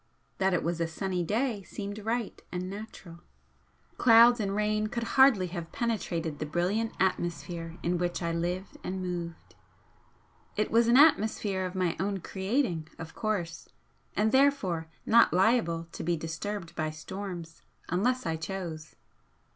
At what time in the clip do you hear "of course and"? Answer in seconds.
12.97-14.31